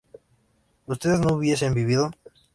¿ustedes 0.87 1.19
no 1.19 1.35
hubiesen 1.35 1.75
vivido? 1.75 2.09